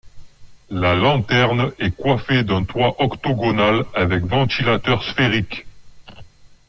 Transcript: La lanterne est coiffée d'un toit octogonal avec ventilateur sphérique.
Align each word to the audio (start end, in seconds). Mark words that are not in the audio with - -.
La 0.71 0.95
lanterne 0.95 1.73
est 1.77 1.95
coiffée 1.95 2.43
d'un 2.43 2.63
toit 2.63 2.99
octogonal 3.03 3.85
avec 3.93 4.23
ventilateur 4.23 5.03
sphérique. 5.03 5.67